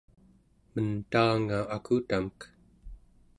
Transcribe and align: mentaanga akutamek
mentaanga 0.73 1.57
akutamek 1.75 2.37